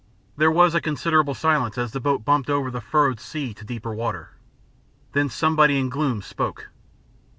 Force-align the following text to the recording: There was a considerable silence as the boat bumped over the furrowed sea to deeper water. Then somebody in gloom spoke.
There 0.35 0.49
was 0.49 0.73
a 0.73 0.81
considerable 0.81 1.35
silence 1.35 1.77
as 1.77 1.91
the 1.91 1.99
boat 1.99 2.25
bumped 2.25 2.49
over 2.49 2.71
the 2.71 2.81
furrowed 2.81 3.19
sea 3.19 3.53
to 3.53 3.63
deeper 3.63 3.93
water. 3.93 4.31
Then 5.11 5.29
somebody 5.29 5.77
in 5.77 5.89
gloom 5.89 6.23
spoke. 6.23 6.69